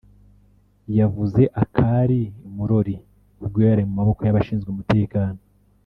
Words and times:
yavuze 0.97 1.41
akari 1.63 2.21
imurori 2.47 2.95
ubwo 3.43 3.59
yari 3.67 3.81
mu 3.87 3.93
maboko 3.99 4.21
y’abashinzwe 4.23 4.67
umutekano 4.71 5.39